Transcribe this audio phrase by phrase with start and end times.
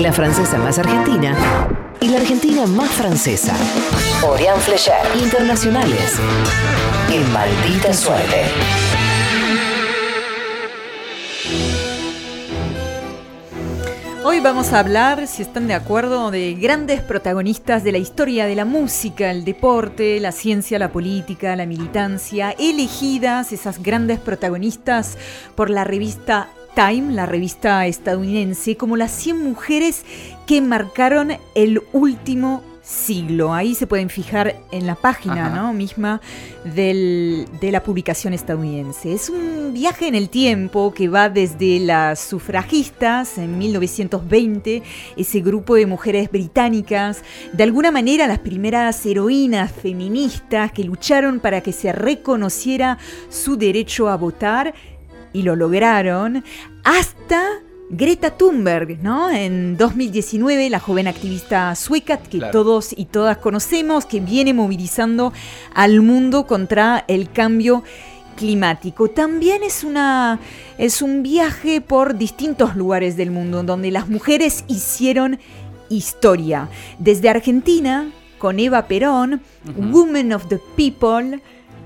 [0.00, 1.36] La francesa más argentina
[2.00, 3.54] y la argentina más francesa.
[4.26, 4.94] Orián Flecher.
[5.22, 6.18] Internacionales.
[7.12, 8.44] En maldita suerte.
[14.24, 18.54] Hoy vamos a hablar, si están de acuerdo, de grandes protagonistas de la historia de
[18.54, 25.18] la música, el deporte, la ciencia, la política, la militancia, elegidas esas grandes protagonistas
[25.54, 30.04] por la revista Time, la revista estadounidense, como las 100 mujeres
[30.46, 33.54] que marcaron el último siglo.
[33.54, 35.72] Ahí se pueden fijar en la página ¿no?
[35.72, 36.20] misma
[36.64, 39.12] de la publicación estadounidense.
[39.12, 44.82] Es un viaje en el tiempo que va desde las sufragistas en 1920,
[45.16, 51.60] ese grupo de mujeres británicas, de alguna manera las primeras heroínas feministas que lucharon para
[51.60, 52.98] que se reconociera
[53.28, 54.74] su derecho a votar
[55.32, 56.44] y lo lograron,
[56.84, 57.42] hasta
[57.90, 59.30] Greta Thunberg, ¿no?
[59.30, 65.32] En 2019, la joven activista sueca que todos y todas conocemos, que viene movilizando
[65.74, 67.82] al mundo contra el cambio
[68.36, 69.08] climático.
[69.08, 70.38] También es, una,
[70.78, 75.40] es un viaje por distintos lugares del mundo donde las mujeres hicieron
[75.88, 76.68] historia.
[77.00, 79.42] Desde Argentina, con Eva Perón,
[79.76, 81.40] Women of the People,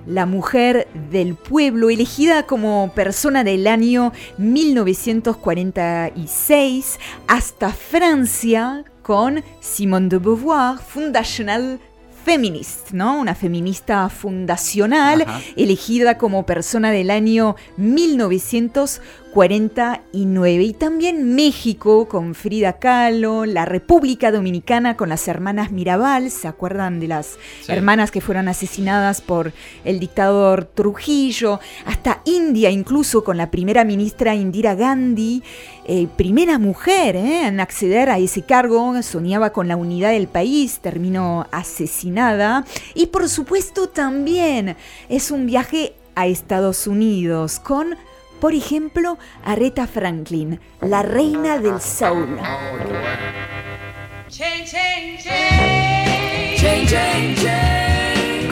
[0.07, 10.19] la mujer del pueblo, elegida como persona del año 1946, hasta Francia con Simone de
[10.19, 11.81] Beauvoir, Fundational
[12.25, 13.19] Feminist, ¿no?
[13.19, 20.63] Una feminista fundacional, elegida como persona del año 1946 49.
[20.63, 27.01] Y también México con Frida Kahlo, la República Dominicana con las hermanas Mirabal, ¿se acuerdan
[27.01, 27.37] de las
[27.67, 29.53] hermanas que fueron asesinadas por
[29.85, 31.59] el dictador Trujillo?
[31.85, 35.43] Hasta India incluso con la primera ministra Indira Gandhi,
[35.87, 37.47] eh, primera mujer ¿eh?
[37.47, 42.65] en acceder a ese cargo, soñaba con la unidad del país, terminó asesinada.
[42.95, 44.77] Y por supuesto también
[45.09, 47.97] es un viaje a Estados Unidos con
[48.41, 52.39] por ejemplo, Aretha Franklin, la reina del soul.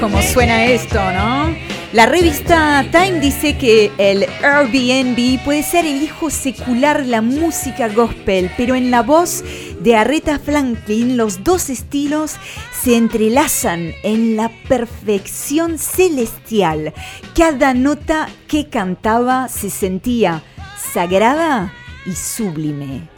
[0.01, 1.72] ¿Cómo suena esto, no?
[1.93, 7.89] La revista Time dice que el Airbnb puede ser el hijo secular de la música
[7.89, 9.45] gospel, pero en la voz
[9.79, 12.37] de Aretha Franklin los dos estilos
[12.83, 16.95] se entrelazan en la perfección celestial.
[17.37, 20.43] Cada nota que cantaba se sentía
[20.95, 21.75] sagrada
[22.07, 23.12] y sublime.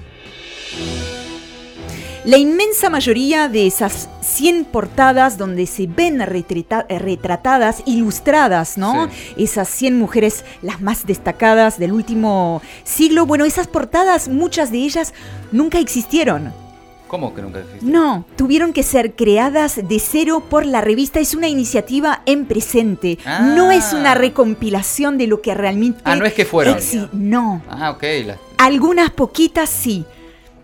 [2.25, 9.11] La inmensa mayoría de esas 100 portadas donde se ven retratadas, ilustradas, ¿no?
[9.37, 13.27] Esas 100 mujeres, las más destacadas del último siglo.
[13.27, 15.13] Bueno, esas portadas, muchas de ellas
[15.53, 16.51] nunca existieron.
[17.09, 17.93] ¿Cómo que nunca existieron?
[17.93, 21.21] No, tuvieron que ser creadas de cero por la revista.
[21.21, 23.19] Es una iniciativa en presente.
[23.55, 24.15] No es una ah.
[24.15, 26.01] recompilación de lo que realmente.
[26.05, 26.79] Ah, no es que fueron.
[27.13, 27.63] no.
[27.69, 28.03] Ah, ok.
[28.57, 30.07] Algunas poquitas sí.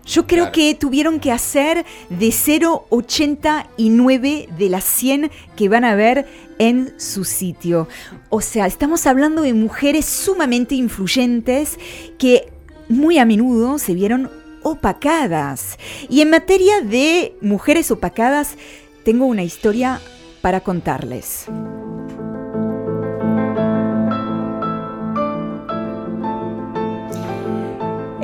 [0.05, 6.27] Yo creo que tuvieron que hacer de 0,89 de las 100 que van a ver
[6.57, 7.87] en su sitio.
[8.29, 11.77] O sea, estamos hablando de mujeres sumamente influyentes
[12.17, 12.51] que
[12.89, 14.29] muy a menudo se vieron
[14.63, 15.77] opacadas.
[16.09, 18.55] Y en materia de mujeres opacadas,
[19.03, 19.99] tengo una historia
[20.41, 21.47] para contarles.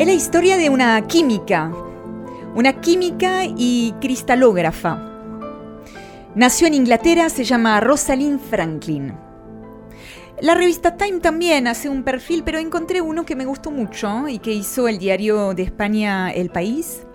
[0.07, 1.69] La historia de una química,
[2.56, 4.97] una química y cristalógrafa.
[6.34, 9.13] Nació en Inglaterra, se llama Rosalind Franklin.
[10.40, 14.40] La revista Time también hace un perfil, pero encontré uno que me gustó mucho y
[14.40, 17.06] que hizo el diario de España El País.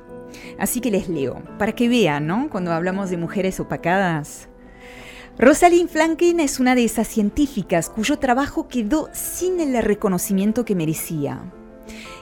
[0.59, 2.51] Así que les leo, para que vean, ¿no?
[2.51, 4.51] Cuando hablamos de mujeres opacadas.
[5.39, 11.43] Rosalind Franklin es una de esas científicas cuyo trabajo quedó sin el reconocimiento que merecía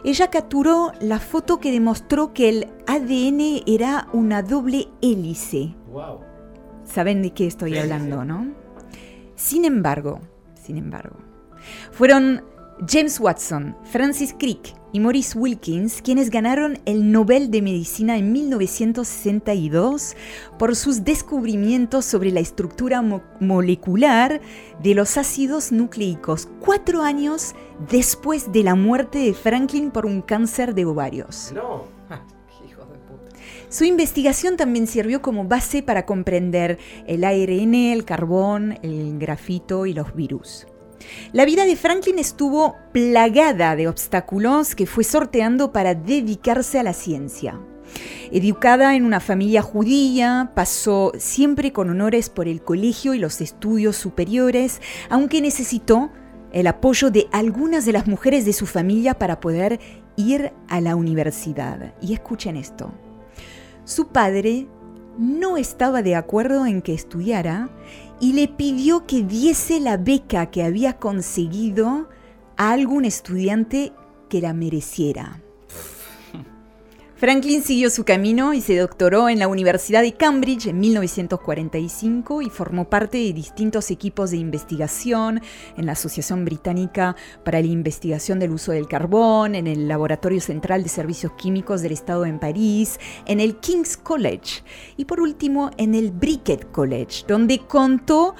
[0.05, 5.75] ella capturó la foto que demostró que el ADN era una doble hélice.
[5.91, 6.21] Wow.
[6.85, 8.53] Saben de qué estoy hablando, ¿no?
[9.37, 10.21] Sin embargo,
[10.55, 11.17] sin embargo,
[11.93, 12.43] fueron
[12.89, 20.17] James Watson, Francis Crick y Maurice Wilkins quienes ganaron el Nobel de Medicina en 1962
[20.59, 23.03] por sus descubrimientos sobre la estructura
[23.41, 24.41] molecular
[24.83, 27.55] de los ácidos nucleicos, cuatro años
[27.91, 31.53] después de la muerte de Franklin por un cáncer de ovarios.
[31.55, 31.85] No.
[33.69, 39.93] Su investigación también sirvió como base para comprender el ARN, el carbón, el grafito y
[39.93, 40.67] los virus.
[41.33, 46.93] La vida de Franklin estuvo plagada de obstáculos que fue sorteando para dedicarse a la
[46.93, 47.61] ciencia.
[48.31, 53.97] Educada en una familia judía, pasó siempre con honores por el colegio y los estudios
[53.97, 56.11] superiores, aunque necesitó
[56.53, 59.81] el apoyo de algunas de las mujeres de su familia para poder
[60.17, 61.95] ir a la universidad.
[62.01, 62.93] Y escuchen esto.
[63.85, 64.69] Su padre
[65.19, 67.69] no estaba de acuerdo en que estudiara
[68.21, 72.09] y le pidió que diese la beca que había conseguido
[72.57, 73.93] a algún estudiante
[74.29, 75.43] que la mereciera.
[77.21, 82.49] Franklin siguió su camino y se doctoró en la Universidad de Cambridge en 1945 y
[82.49, 85.43] formó parte de distintos equipos de investigación
[85.77, 90.83] en la Asociación Británica para la Investigación del Uso del Carbón, en el Laboratorio Central
[90.83, 94.63] de Servicios Químicos del Estado en París, en el King's College
[94.97, 98.35] y por último en el Bricket College, donde contó